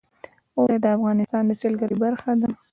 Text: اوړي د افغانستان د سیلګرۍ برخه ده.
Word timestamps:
اوړي 0.57 0.77
د 0.81 0.85
افغانستان 0.97 1.43
د 1.47 1.51
سیلګرۍ 1.61 1.97
برخه 2.03 2.31
ده. 2.41 2.49